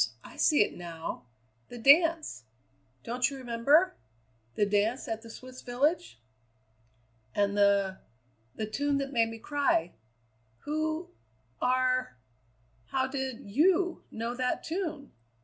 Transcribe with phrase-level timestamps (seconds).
[0.23, 1.27] I see it now
[1.67, 2.45] the dance!
[3.03, 3.97] Don't you remember?
[4.55, 6.19] The dance at the Swiss village?"
[7.35, 7.99] "And the
[8.55, 9.93] the tune that made me cry.
[10.61, 11.11] Who
[11.61, 12.17] are
[12.87, 15.11] How did you know that tune?